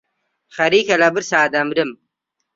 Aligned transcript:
خەریکە 0.55 0.95
لە 1.01 1.09
برسا 1.15 1.41
دەمرم. 1.53 1.91